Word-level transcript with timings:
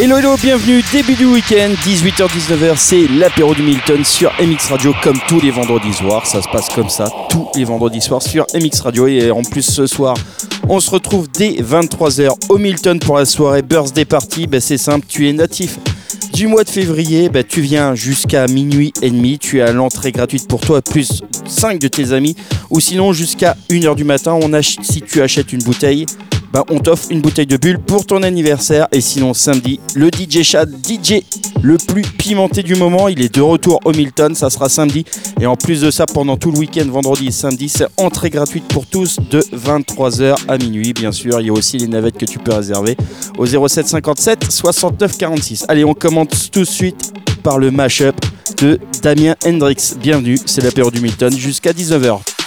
Hello 0.00 0.16
hello, 0.16 0.36
bienvenue, 0.40 0.80
début 0.92 1.16
du 1.16 1.24
week-end, 1.24 1.70
18h-19h, 1.84 2.76
c'est 2.76 3.08
l'apéro 3.08 3.52
du 3.52 3.62
Milton 3.62 4.04
sur 4.04 4.32
MX 4.40 4.68
Radio 4.70 4.94
comme 5.02 5.18
tous 5.26 5.40
les 5.40 5.50
vendredis 5.50 5.92
soirs, 5.92 6.24
ça 6.24 6.40
se 6.40 6.46
passe 6.46 6.68
comme 6.68 6.88
ça 6.88 7.10
tous 7.28 7.48
les 7.56 7.64
vendredis 7.64 8.00
soirs 8.00 8.22
sur 8.22 8.46
MX 8.54 8.80
Radio 8.82 9.08
et 9.08 9.32
en 9.32 9.42
plus 9.42 9.62
ce 9.62 9.88
soir 9.88 10.14
on 10.68 10.78
se 10.78 10.88
retrouve 10.92 11.26
dès 11.28 11.50
23h 11.60 12.30
au 12.48 12.58
Milton 12.58 13.00
pour 13.00 13.18
la 13.18 13.24
soirée 13.24 13.62
Birthday 13.62 14.04
Party, 14.04 14.46
ben, 14.46 14.60
c'est 14.60 14.78
simple, 14.78 15.04
tu 15.08 15.28
es 15.28 15.32
natif 15.32 15.80
du 16.32 16.46
mois 16.46 16.62
de 16.62 16.70
février, 16.70 17.28
ben, 17.28 17.42
tu 17.42 17.60
viens 17.60 17.96
jusqu'à 17.96 18.46
minuit 18.46 18.92
et 19.02 19.10
demi, 19.10 19.40
tu 19.40 19.60
as 19.62 19.72
l'entrée 19.72 20.12
gratuite 20.12 20.46
pour 20.46 20.60
toi 20.60 20.80
plus 20.80 21.24
5 21.44 21.80
de 21.80 21.88
tes 21.88 22.12
amis 22.12 22.36
ou 22.70 22.78
sinon 22.78 23.12
jusqu'à 23.12 23.56
1h 23.68 23.96
du 23.96 24.04
matin, 24.04 24.38
on 24.40 24.62
si 24.62 25.02
tu 25.02 25.22
achètes 25.22 25.52
une 25.52 25.64
bouteille 25.64 26.06
bah, 26.52 26.64
on 26.70 26.78
t'offre 26.78 27.10
une 27.10 27.20
bouteille 27.20 27.46
de 27.46 27.56
bulle 27.56 27.78
pour 27.78 28.06
ton 28.06 28.22
anniversaire. 28.22 28.88
Et 28.92 29.00
sinon, 29.00 29.34
samedi, 29.34 29.80
le 29.94 30.08
DJ 30.08 30.42
Chad, 30.42 30.70
DJ 30.86 31.22
le 31.62 31.76
plus 31.76 32.02
pimenté 32.02 32.62
du 32.62 32.76
moment, 32.76 33.08
il 33.08 33.20
est 33.20 33.34
de 33.34 33.40
retour 33.40 33.80
au 33.84 33.92
Milton. 33.92 34.34
Ça 34.34 34.50
sera 34.50 34.68
samedi. 34.68 35.04
Et 35.40 35.46
en 35.46 35.56
plus 35.56 35.80
de 35.80 35.90
ça, 35.90 36.06
pendant 36.06 36.36
tout 36.36 36.50
le 36.50 36.58
week-end, 36.58 36.86
vendredi 36.86 37.28
et 37.28 37.30
samedi, 37.30 37.68
c'est 37.68 37.86
entrée 37.96 38.30
gratuite 38.30 38.64
pour 38.68 38.86
tous 38.86 39.18
de 39.30 39.40
23h 39.40 40.36
à 40.48 40.58
minuit. 40.58 40.92
Bien 40.92 41.12
sûr, 41.12 41.40
il 41.40 41.46
y 41.46 41.50
a 41.50 41.52
aussi 41.52 41.78
les 41.78 41.88
navettes 41.88 42.18
que 42.18 42.26
tu 42.26 42.38
peux 42.38 42.52
réserver 42.52 42.96
au 43.36 43.46
07 43.46 43.88
57 43.88 44.50
69 44.50 45.18
46. 45.18 45.64
Allez, 45.68 45.84
on 45.84 45.94
commence 45.94 46.50
tout 46.50 46.60
de 46.60 46.64
suite 46.64 47.12
par 47.42 47.58
le 47.58 47.70
mashup 47.70 48.16
de 48.60 48.78
Damien 49.02 49.34
Hendrix. 49.44 49.94
Bienvenue, 50.00 50.38
c'est 50.46 50.62
l'apéro 50.62 50.90
du 50.90 51.00
Milton 51.00 51.32
jusqu'à 51.36 51.72
19h. 51.72 52.37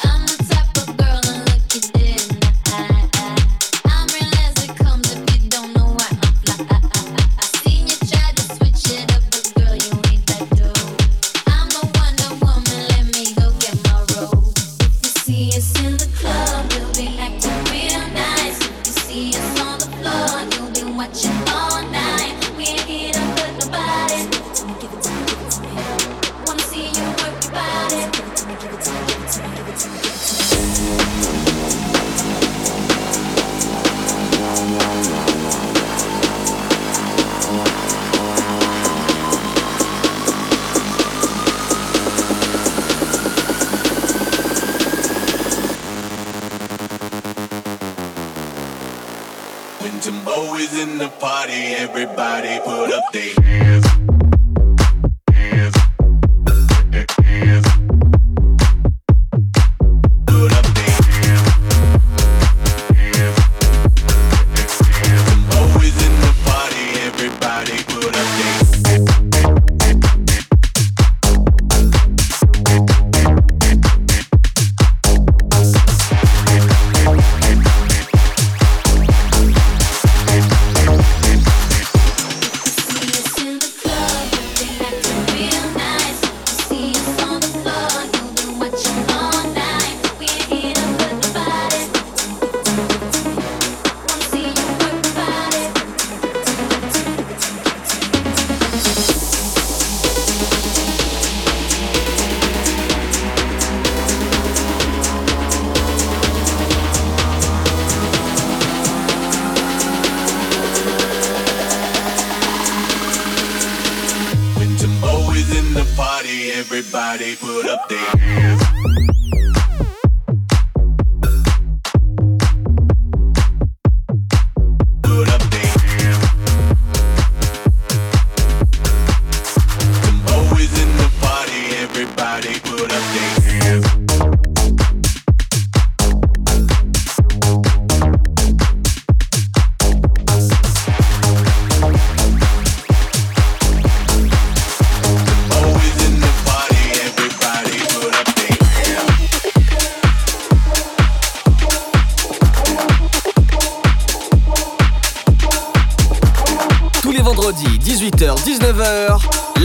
the 51.01 51.09
party, 51.17 51.73
everybody 51.81 52.59
put 52.63 52.93
up 52.93 53.11
their 53.11 53.60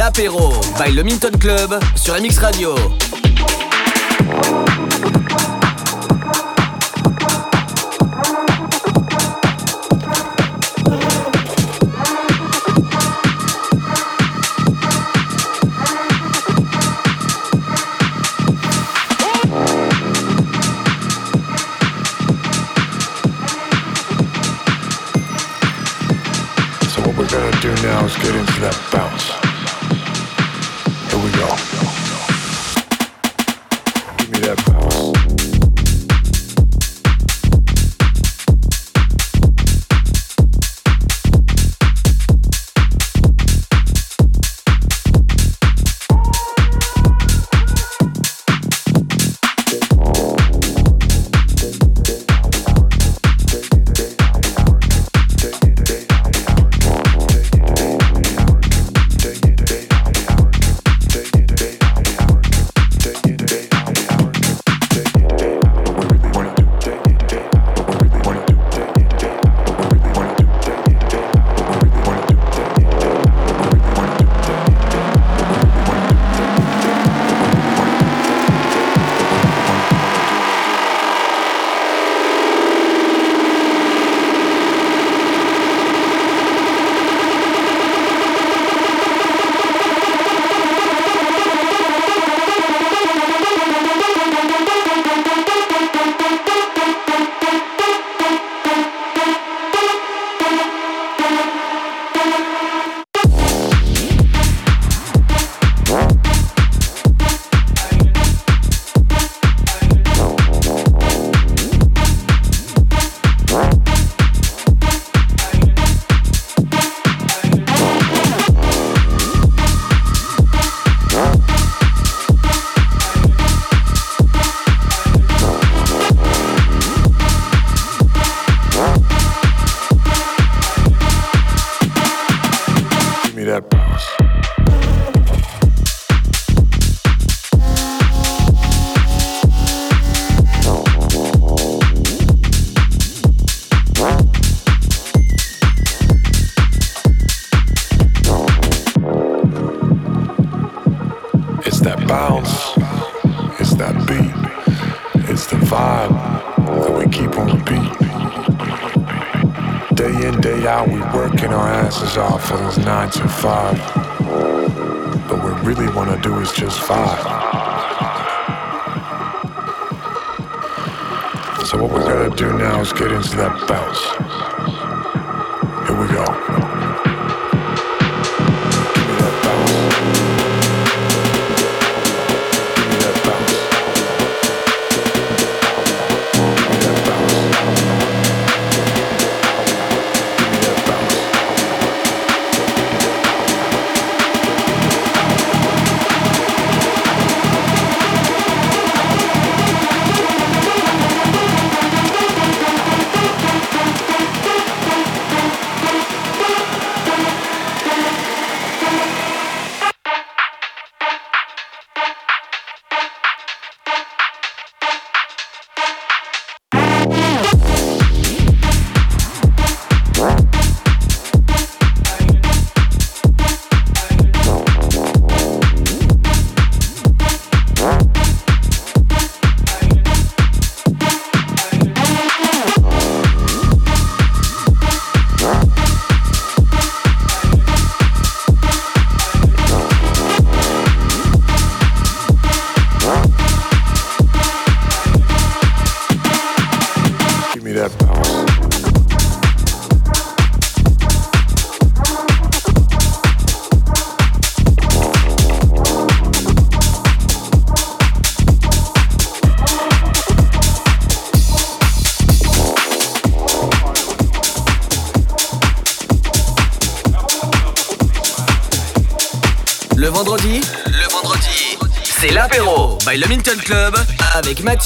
le 0.09 1.03
Minton 1.03 1.33
Club 1.37 1.81
sur 1.97 2.15
MX 2.15 2.39
Radio. 2.39 2.77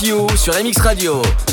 Sur 0.00 0.54
MX 0.54 0.80
Radio. 0.80 1.49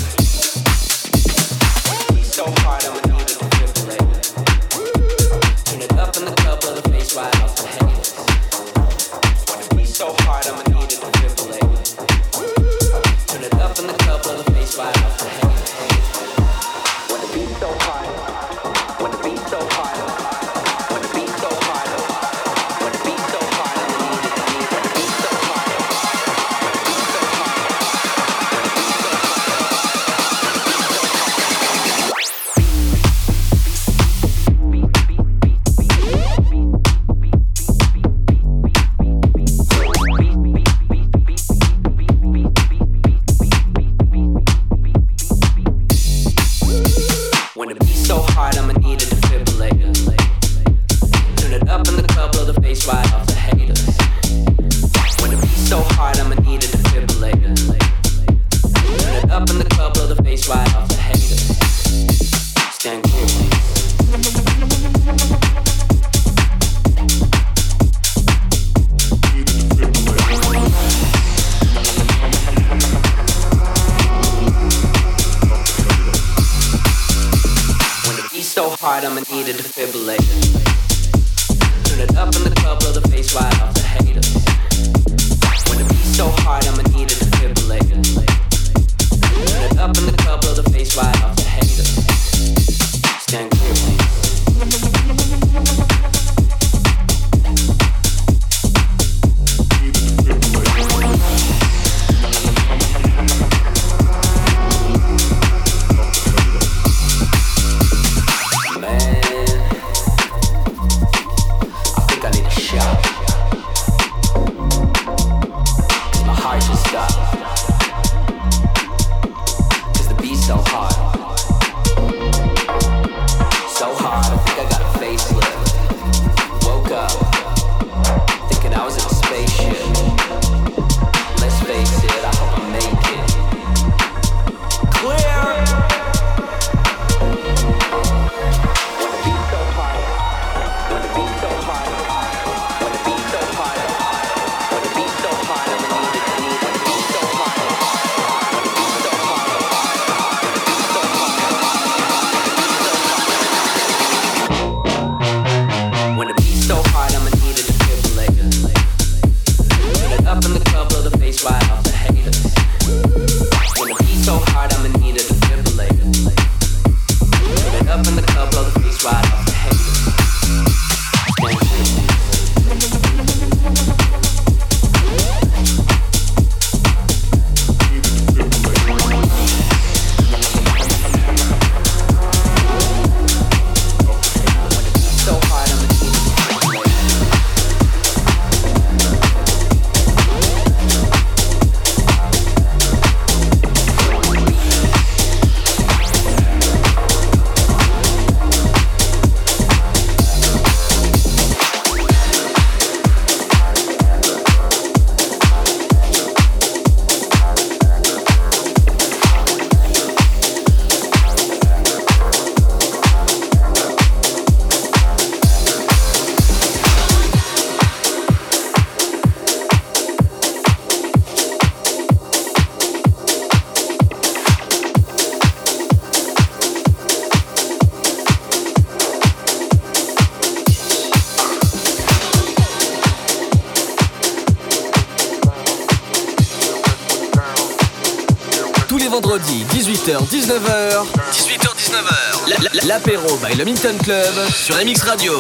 Le 243.58 243.66
Minton 243.66 243.98
Club 244.04 244.50
sur 244.52 244.76
MX 244.76 245.02
Radio. 245.04 245.34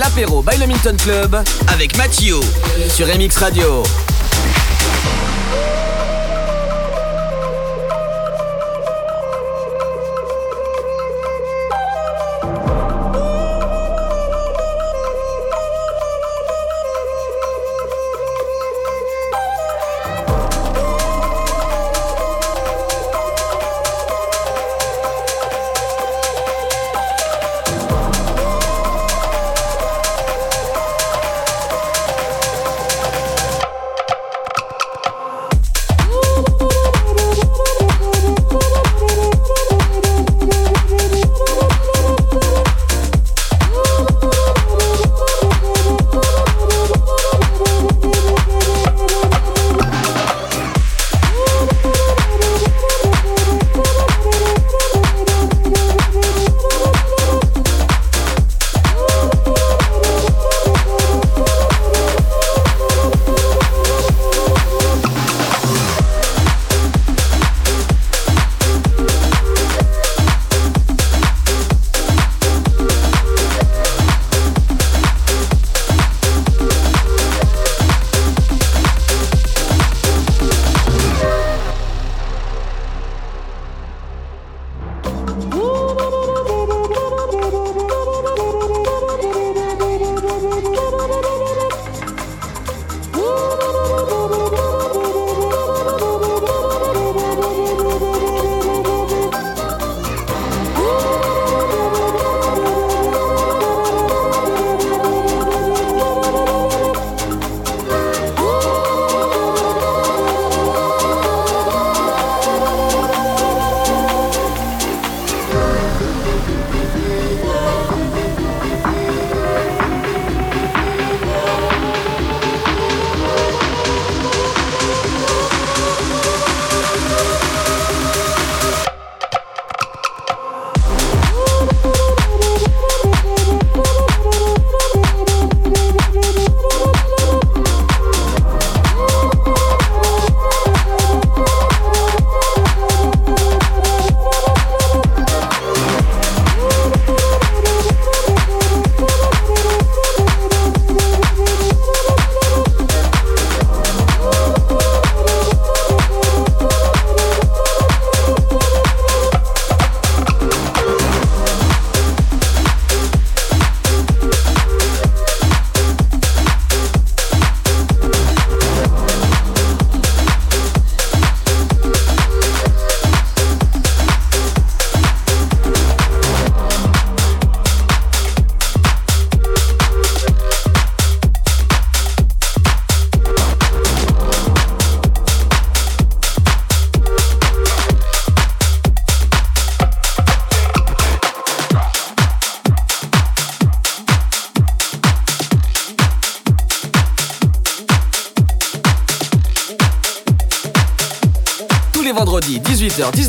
L'apéro 0.00 0.42
by 0.42 0.56
le 0.56 0.66
Milton 0.66 0.96
Club 0.96 1.36
avec 1.68 1.94
Mathieu 1.98 2.40
sur 2.88 3.06
MX 3.06 3.36
Radio. 3.36 3.82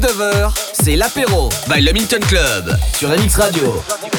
18h-19h, 0.02 0.52
c'est 0.74 0.96
l'apéro 0.96 1.50
by 1.70 1.82
le 1.82 1.92
Milton 1.94 2.22
Club 2.22 2.76
sur 2.94 3.10
MX 3.10 3.36
Radio. 3.38 4.11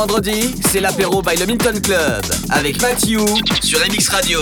Vendredi, 0.00 0.54
c'est 0.70 0.80
l'apéro 0.80 1.20
by 1.20 1.36
le 1.36 1.44
Milton 1.44 1.78
Club 1.78 2.22
avec 2.48 2.80
Matthew 2.80 3.18
sur 3.62 3.78
MX 3.80 4.08
Radio. 4.08 4.40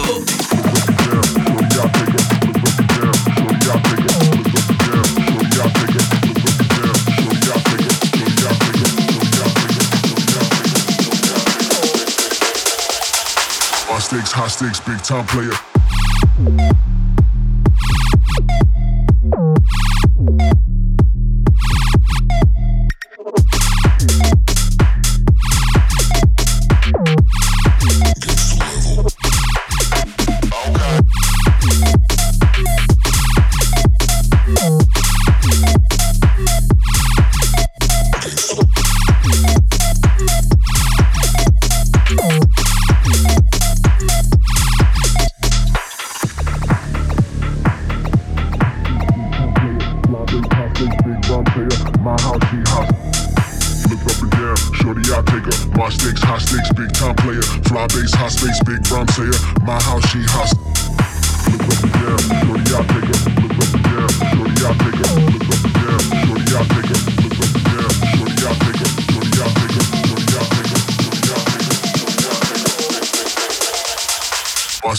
big 14.87 15.03
time 15.03 15.25
player. 15.27 16.88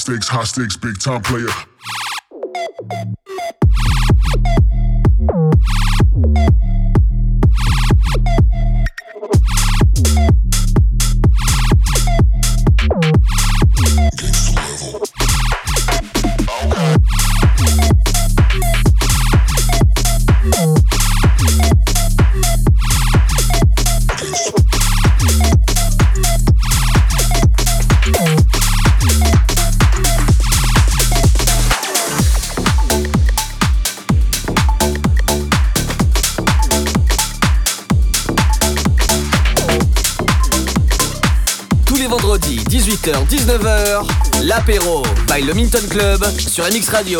stakes, 0.09 0.27
high 0.27 0.43
stakes, 0.43 0.77
big 0.77 0.99
time 0.99 1.21
player. 1.21 1.47
19h, 43.49 44.05
l'apéro 44.43 45.01
by 45.27 45.41
le 45.41 45.55
Minton 45.55 45.81
Club 45.89 46.23
sur 46.37 46.65
MX 46.65 46.89
Radio. 46.89 47.19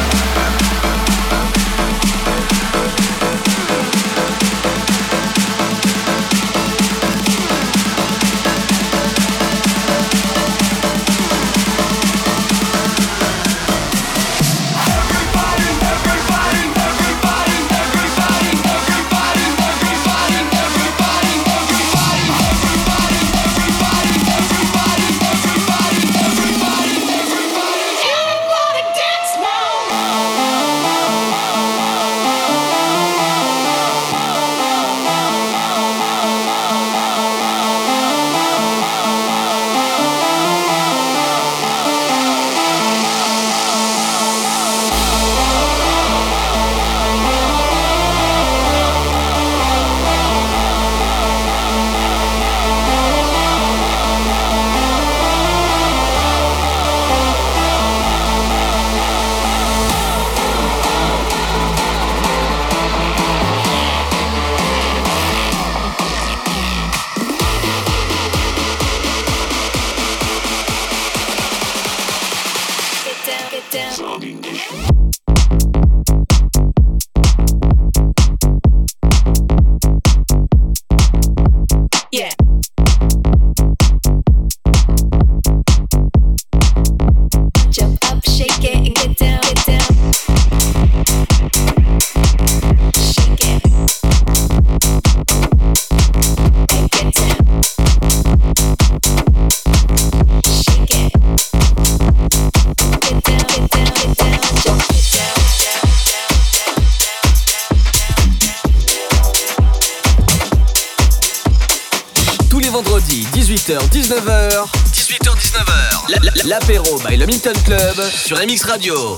L'apéro 116.51 116.99
by 117.07 117.15
le 117.15 117.25
Milton 117.27 117.55
Club 117.63 117.95
sur 118.11 118.37
MX 118.37 118.65
Radio. 118.65 119.17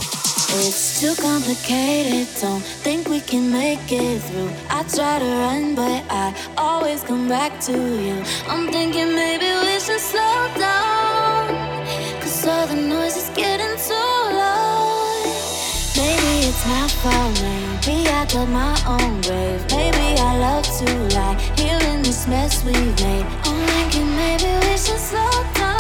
It's 0.60 1.02
too 1.02 1.19
complicated, 1.19 2.28
don't 2.39 2.62
think 2.84 3.10
we 3.10 3.19
can 3.22 3.50
make 3.52 3.91
it 3.91 4.22
through. 4.22 4.52
I 4.69 4.84
try 4.84 5.17
to 5.17 5.26
run, 5.26 5.74
but 5.74 6.04
I 6.12 6.32
always 6.58 7.02
come 7.02 7.28
back 7.28 7.60
to 7.62 7.72
you. 7.72 8.22
I'm 8.48 8.72
thinking 8.72 9.15
maybe 9.15 9.48
we 9.65 9.80
should 9.80 10.00
slow 10.00 10.48
down. 10.60 11.58
Cause 12.22 12.46
all 12.46 12.67
the 12.67 12.76
noise 12.76 13.17
is 13.17 13.30
getting 13.30 13.78
too 13.82 14.38
loud. 14.38 15.26
Maybe 15.98 16.46
it's 16.46 16.63
my 16.67 16.88
fault, 17.02 17.41
maybe 17.41 18.08
I 18.10 18.26
dug 18.26 18.50
my 18.50 18.78
own 18.86 19.22
grave. 19.22 19.65
Maybe 19.72 20.22
I 20.22 20.38
love 20.38 20.67
to 20.78 21.15
lie 21.15 21.39
here 21.58 21.80
in 21.89 22.04
this 22.04 22.28
mess 22.28 22.63
we've 22.63 22.76
made. 23.02 23.26
I'm 23.46 23.65
thinking 23.74 24.15
maybe 24.15 24.54
we 24.67 24.78
should 24.78 25.00
slow 25.00 25.32
down. 25.56 25.73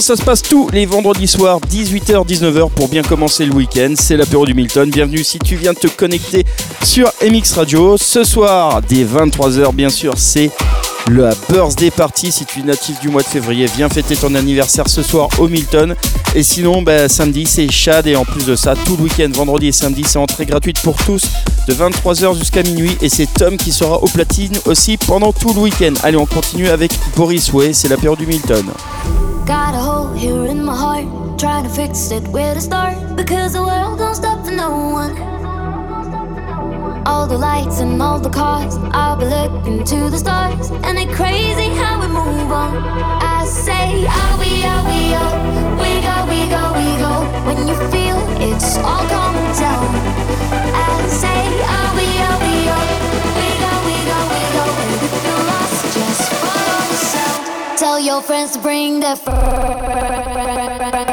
Ça 0.00 0.16
se 0.16 0.22
passe 0.22 0.42
tous 0.42 0.68
les 0.70 0.86
vendredis 0.86 1.26
soirs, 1.26 1.60
18h-19h 1.60 2.70
pour 2.70 2.88
bien 2.88 3.02
commencer 3.02 3.44
le 3.44 3.52
week-end? 3.52 3.94
C'est 3.96 4.16
l'apéro 4.16 4.46
du 4.46 4.54
Milton. 4.54 4.88
Bienvenue 4.90 5.24
si 5.24 5.38
tu 5.38 5.56
viens 5.56 5.72
de 5.72 5.78
te 5.78 5.88
connecter 5.88 6.44
sur 6.84 7.10
MX 7.22 7.52
Radio. 7.54 7.96
Ce 7.96 8.22
soir, 8.22 8.80
dès 8.88 9.04
23h, 9.04 9.74
bien 9.74 9.88
sûr, 9.88 10.14
c'est 10.16 10.50
la 11.10 11.30
birthday 11.50 11.90
party. 11.90 12.30
Si 12.30 12.44
tu 12.44 12.60
es 12.60 12.62
natif 12.62 13.00
du 13.00 13.08
mois 13.08 13.22
de 13.22 13.26
février, 13.26 13.66
viens 13.76 13.88
fêter 13.88 14.14
ton 14.14 14.34
anniversaire 14.34 14.88
ce 14.88 15.02
soir 15.02 15.28
au 15.38 15.48
Milton. 15.48 15.94
Et 16.34 16.42
sinon, 16.42 16.82
ben, 16.82 17.08
samedi, 17.08 17.46
c'est 17.46 17.70
Chad. 17.70 18.06
Et 18.06 18.14
en 18.14 18.24
plus 18.24 18.46
de 18.46 18.54
ça, 18.54 18.74
tout 18.84 18.96
le 18.96 19.04
week-end, 19.04 19.30
vendredi 19.32 19.68
et 19.68 19.72
samedi, 19.72 20.04
c'est 20.06 20.18
entrée 20.18 20.46
gratuite 20.46 20.80
pour 20.82 20.96
tous 20.96 21.22
de 21.66 21.74
23h 21.74 22.38
jusqu'à 22.38 22.62
minuit. 22.62 22.96
Et 23.00 23.08
c'est 23.08 23.26
Tom 23.34 23.56
qui 23.56 23.72
sera 23.72 23.96
au 24.02 24.06
platine 24.06 24.58
aussi 24.66 24.96
pendant 24.96 25.32
tout 25.32 25.52
le 25.54 25.60
week-end. 25.60 25.94
Allez, 26.02 26.18
on 26.18 26.26
continue 26.26 26.68
avec 26.68 26.92
Boris 27.16 27.52
Way. 27.52 27.72
C'est 27.72 27.88
l'apéro 27.88 28.14
du 28.14 28.26
Milton. 28.26 28.64
Got 29.48 29.72
a 29.72 29.78
hole 29.78 30.12
here 30.12 30.44
in 30.44 30.62
my 30.62 30.76
heart, 30.76 31.38
trying 31.38 31.64
to 31.64 31.70
fix 31.70 32.10
it 32.10 32.22
where 32.28 32.52
to 32.52 32.60
start. 32.60 33.16
Because 33.16 33.54
the 33.54 33.62
world 33.62 33.98
don't 33.98 34.14
stop 34.14 34.44
for 34.44 34.50
no 34.50 34.68
one. 34.92 35.16
All 37.06 37.26
the 37.26 37.38
lights 37.38 37.80
and 37.80 38.02
all 38.02 38.20
the 38.20 38.28
cars, 38.28 38.76
I'll 38.92 39.16
be 39.16 39.24
looking 39.24 39.84
to 39.84 40.10
the 40.10 40.18
stars. 40.18 40.68
And 40.84 40.98
it's 40.98 41.16
crazy 41.16 41.70
how 41.80 41.98
we 41.98 42.08
move 42.08 42.52
on. 42.52 42.76
I 43.22 43.46
say, 43.46 44.04
are 44.04 44.38
we, 44.38 44.52
are 44.68 44.84
we, 44.84 45.14
are 45.16 45.32
we 45.80 45.92
go, 46.04 46.16
we 46.28 46.40
go, 46.52 46.62
we 46.76 46.88
go. 47.00 47.14
When 47.46 47.66
you 47.66 47.76
feel 47.90 48.18
it's 48.44 48.76
all 48.76 49.06
coming 49.08 49.50
down. 49.56 49.88
I 50.76 51.08
say, 51.08 51.40
are 51.64 51.96
we, 51.96 52.08
are 52.20 52.37
Tell 57.78 58.00
your 58.00 58.22
friends 58.22 58.54
to 58.54 58.58
bring 58.58 58.98
their 58.98 59.14
Tell 59.14 61.07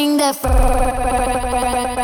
The 0.00 0.32
fur. 0.32 1.99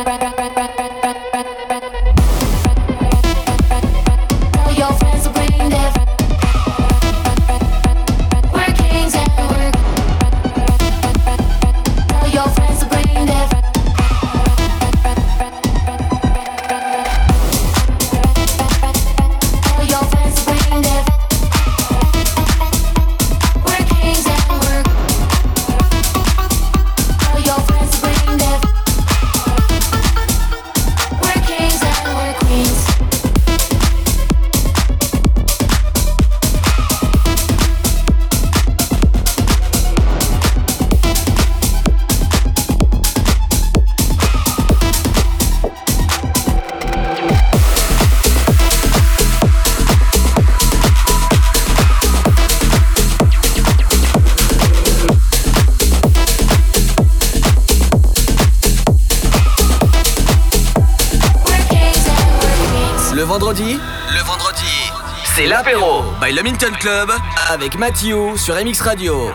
by 66.27 66.33
Le 66.33 66.43
Minton 66.43 66.73
Club 66.81 67.11
avec 67.49 67.79
Mathieu 67.79 68.37
sur 68.37 68.57
MX 68.57 68.81
Radio. 68.81 69.31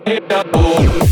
hit 0.00 0.28
the 0.28 0.42
boom. 0.52 1.11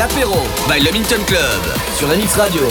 l'apéro 0.00 0.40
by 0.66 0.80
le 0.80 1.24
Club 1.26 1.60
sur 1.94 2.08
l'Anix 2.08 2.34
Radio. 2.34 2.62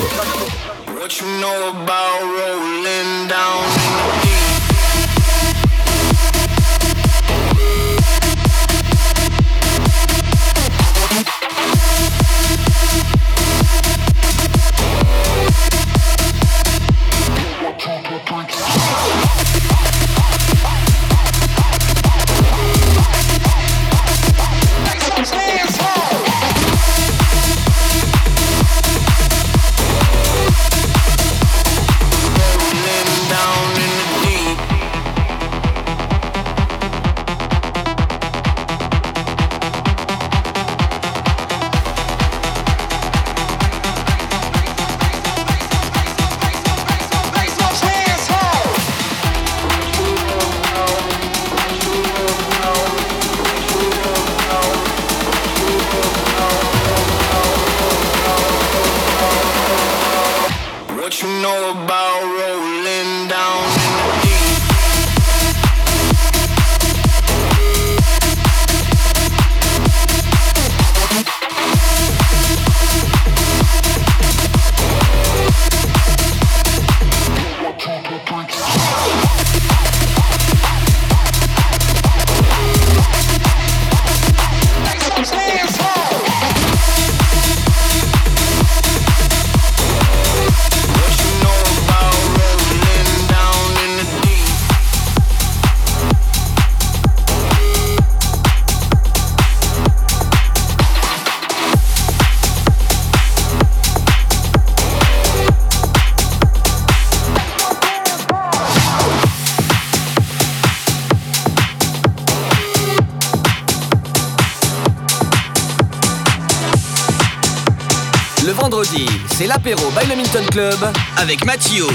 c'est 119.40 119.48
l'apéro 119.48 119.90
by 119.92 120.06
le 120.10 120.18
Minton 120.18 120.44
Club 120.52 120.92
avec 121.16 121.46
Mathieu 121.46 121.86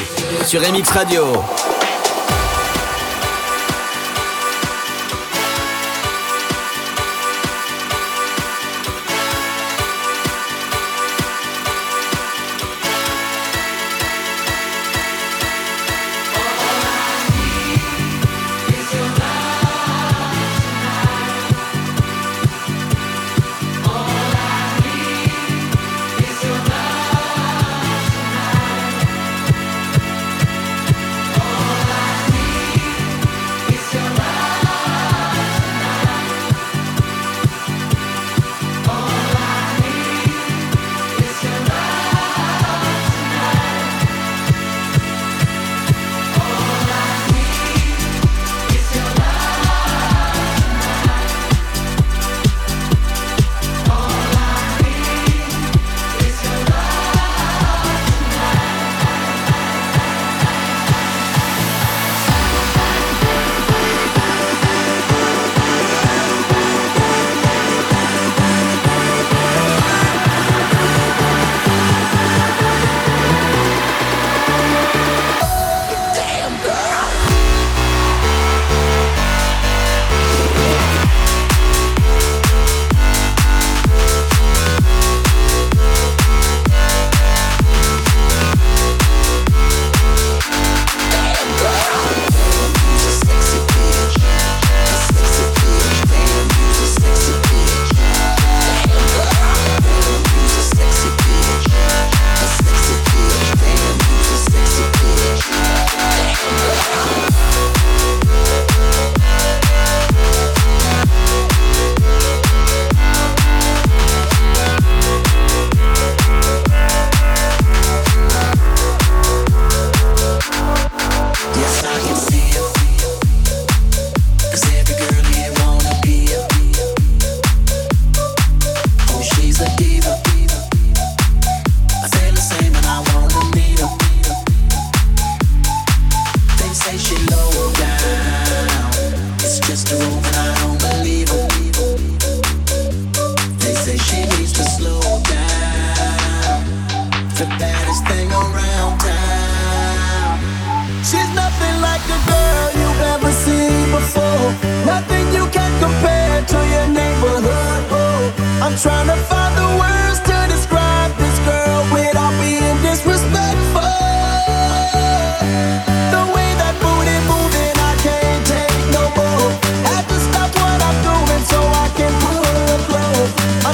sur 0.47 0.63
MX 0.63 0.91
Radio. 0.93 1.74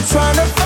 Trying 0.08 0.34
to 0.34 0.59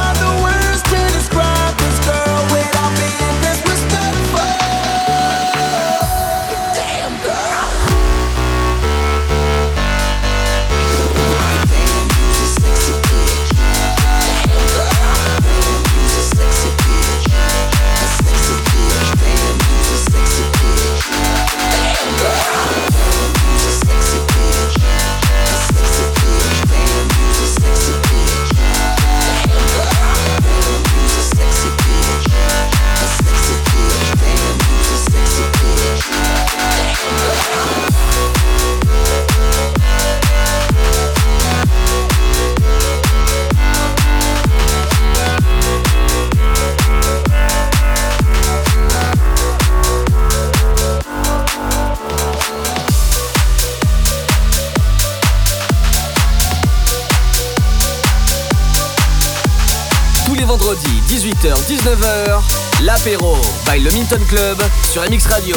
by 63.66 63.80
le 63.80 63.90
Minton 63.90 64.20
Club 64.26 64.56
sur 64.90 65.02
MX 65.02 65.26
Radio. 65.26 65.56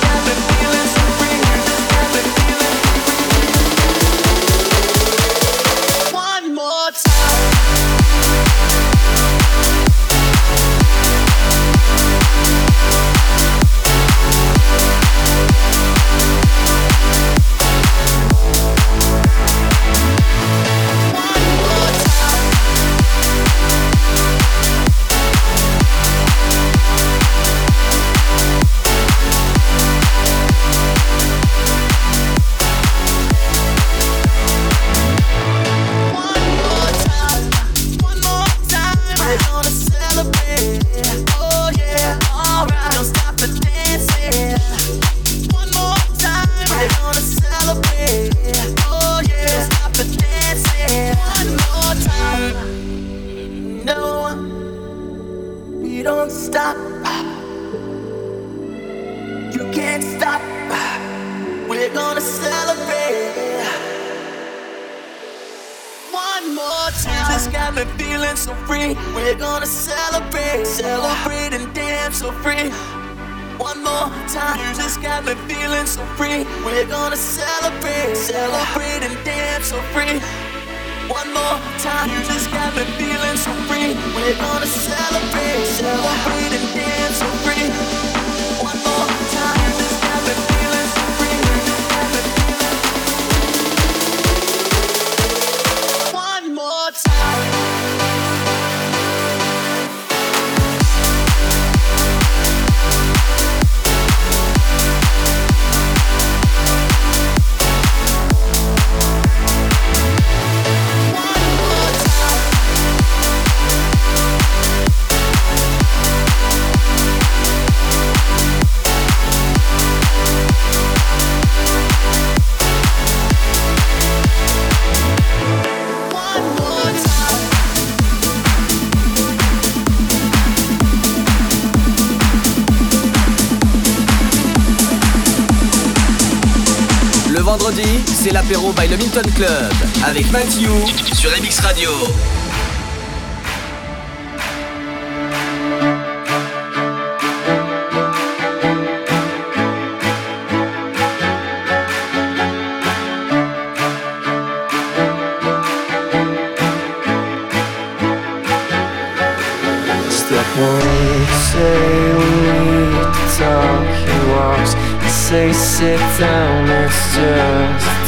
L'apéro 138.31 138.71
by 138.73 138.87
le 138.87 138.97
Minton 138.97 139.21
Club 139.35 139.71
avec 140.05 140.31
Matthew 140.31 140.69
sur 141.13 141.29
MX 141.31 141.59
Radio. 141.61 141.89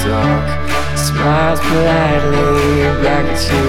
Talk. 0.04 0.44
Smiles 1.00 1.60
politely 1.64 2.92
back 3.04 3.26
at 3.34 3.42
you. 3.48 3.68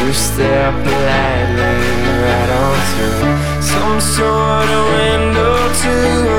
You 0.00 0.12
stare 0.12 0.72
politely 0.72 1.76
right 2.24 2.50
on 2.62 2.76
through 2.90 3.36
some 3.60 4.00
sort 4.00 4.68
of 4.76 4.82
window 4.96 5.56
to 5.82 5.92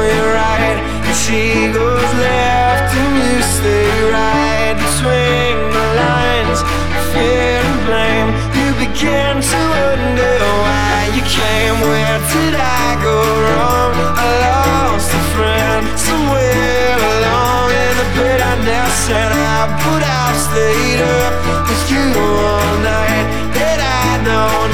your 0.09 0.30
right. 0.34 0.80
And 1.07 1.18
she 1.24 1.70
goes 1.78 2.11
left 2.26 2.89
and 2.97 3.14
you 3.22 3.38
stay 3.57 3.93
right 4.18 4.76
between 4.86 5.55
the 5.78 5.88
lines. 6.01 6.59
of 6.66 7.03
Fear 7.14 7.61
and 7.70 7.80
blame. 7.86 8.30
You 8.57 8.70
begin 8.82 9.34
to 9.51 9.59
wonder 9.78 10.36
why 10.66 11.14
you 11.16 11.24
came. 11.38 11.78
Where 11.86 12.20
did 12.34 12.55
I 12.57 12.97
go 13.05 13.18
wrong? 13.45 14.12
said 19.08 19.34
I 19.34 19.68
would 19.84 20.01
have 20.01 20.38
stayed 20.47 21.01
up 21.04 21.36
with 21.68 21.91
you 21.91 22.08
all 22.47 22.76
night. 22.80 23.28
That 23.51 23.80
I 23.84 24.24
know? 24.24 24.72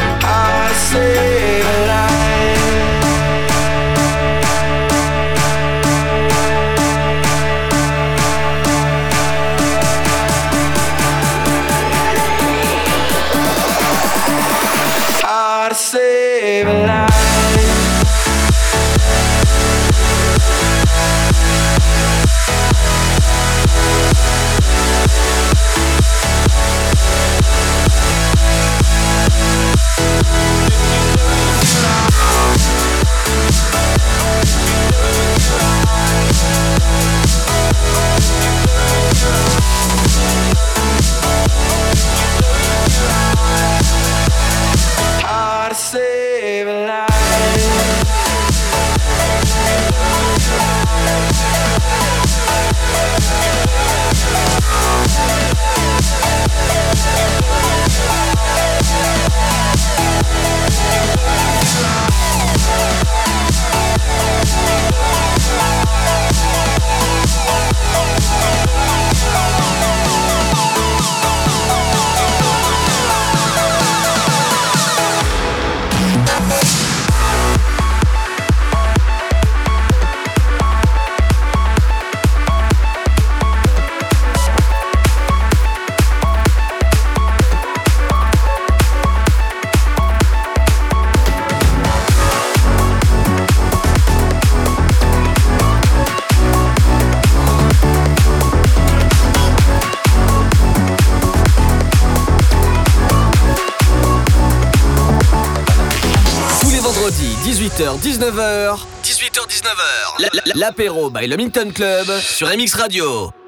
l'apéro 110.70 111.10
by 111.10 111.26
le 111.26 111.36
Minton 111.36 111.72
Club 111.74 112.06
sur 112.20 112.48
MX 112.48 112.76
Radio. 112.76 113.39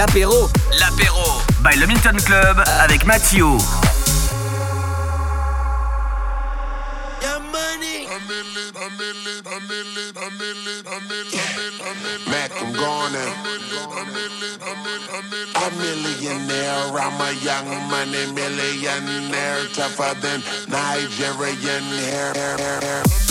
l'apéro. 0.00 0.48
L'apéro. 0.78 1.42
By 1.62 1.76
le 1.78 1.86
Milton 1.86 2.16
Club 2.22 2.64
avec 2.80 3.04
Mathieu. 3.04 3.58
Mac, 12.30 12.50
I'm 12.62 12.72
going. 12.72 13.14
A 15.54 15.70
millionaire, 15.76 16.96
I'm 16.96 17.20
a 17.20 17.32
young 17.44 17.68
money 17.90 18.32
millionaire, 18.32 19.66
tougher 19.74 20.14
than 20.22 20.42
Nigerian 20.68 21.84
hair. 22.00 22.32
hair, 22.34 22.80
hair. 22.80 23.29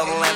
level 0.00 0.29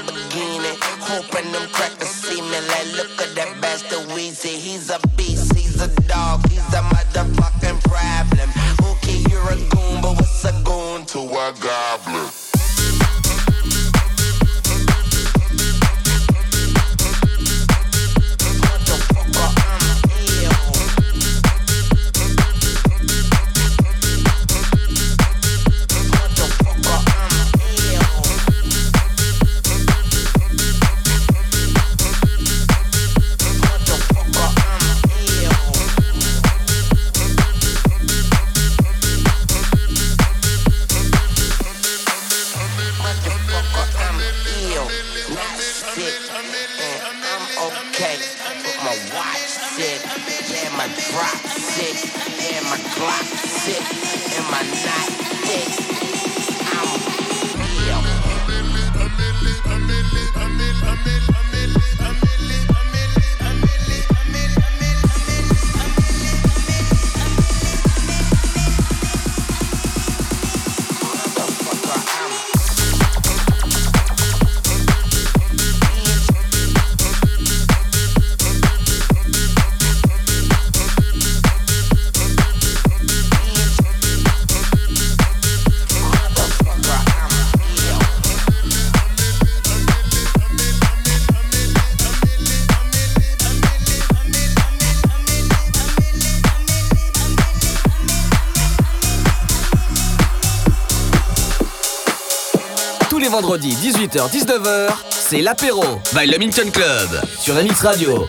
vendredi 103.35 103.71
18h-19h, 103.73 104.93
c'est 105.11 105.41
l'apéro 105.41 105.83
by 106.15 106.25
Le 106.25 106.39
Minton 106.39 106.71
Club 106.73 107.21
sur 107.41 107.57
MX 107.57 107.83
Radio. 107.83 108.29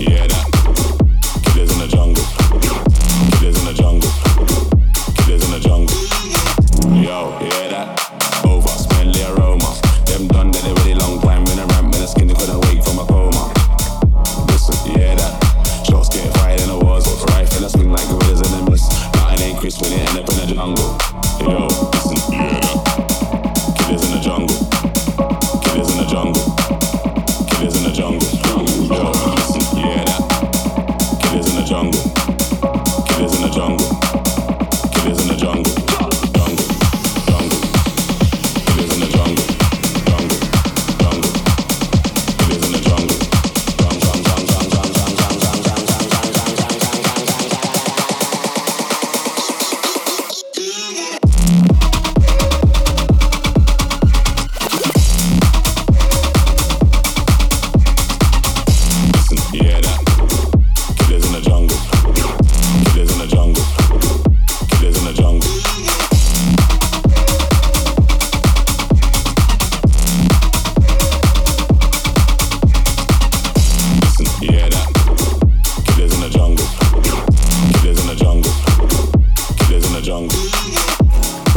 Yeah, 0.00 0.28
that. 0.28 0.57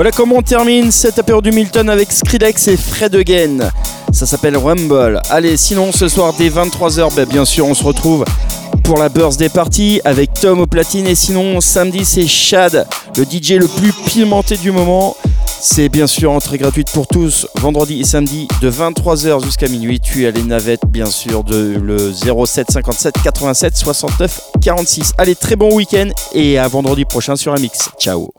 Voilà 0.02 0.12
comment 0.12 0.38
on 0.38 0.42
termine 0.42 0.92
cette 0.92 1.20
apéro 1.20 1.44
du 1.44 1.52
Milton 1.52 1.88
avec 1.88 2.12
Skrillex 2.12 2.70
et 2.70 2.76
Fred 2.76 3.14
Again. 3.14 3.70
Ça 4.12 4.26
s'appelle 4.26 4.58
Rumble. 4.58 5.22
Allez, 5.30 5.58
sinon 5.58 5.92
ce 5.92 6.08
soir 6.08 6.34
dès 6.36 6.50
23h, 6.50 7.14
ben, 7.14 7.28
bien 7.28 7.46
sûr, 7.46 7.68
on 7.68 7.76
se 7.76 7.84
retrouve 7.84 8.26
pour 8.84 8.98
la 8.98 9.10
birthday 9.10 9.48
party 9.48 10.02
avec 10.04 10.34
Tom 10.34 10.60
au 10.60 10.66
platine. 10.66 11.06
Et 11.06 11.14
sinon, 11.14 11.62
samedi, 11.62 12.04
c'est 12.04 12.26
Chad, 12.26 12.88
le 13.16 13.26
DJ 13.26 13.52
le 13.60 13.68
plus 13.68 13.94
pimenté 13.94 14.58
du 14.58 14.72
moment. 14.72 15.16
C'est 15.46 15.88
bien 15.88 16.08
sûr 16.08 16.32
entrée 16.32 16.58
gratuite 16.58 16.90
pour 16.92 17.06
tous, 17.06 17.46
vendredi 17.60 18.02
et 18.02 18.04
samedi 18.04 18.48
de 18.60 18.72
23h 18.72 19.44
jusqu'à 19.44 19.68
minuit. 19.68 20.00
Tu 20.00 20.26
as 20.26 20.32
les 20.32 20.42
navettes, 20.42 20.88
bien 20.88 21.06
sûr, 21.06 21.44
de 21.44 21.80
le 21.80 22.12
07 22.12 22.72
57 22.72 23.14
87 23.24 23.78
69 23.78 24.42
46. 24.64 25.14
Allez, 25.20 25.36
très 25.36 25.56
bon 25.56 25.76
week-end 25.76 26.10
et 26.34 26.58
à 26.58 26.68
vendredi 26.68 27.06
prochain 27.06 27.36
sur 27.36 27.54
un 27.54 27.60
mix. 27.60 27.92
Ciao 28.00 28.32